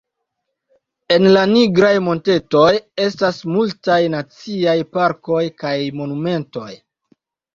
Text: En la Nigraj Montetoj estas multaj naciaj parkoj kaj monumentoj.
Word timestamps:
En 1.15 1.25
la 1.35 1.41
Nigraj 1.51 1.91
Montetoj 2.05 2.71
estas 3.09 3.41
multaj 3.57 3.97
naciaj 4.15 4.75
parkoj 4.97 5.43
kaj 5.65 5.75
monumentoj. 6.01 6.69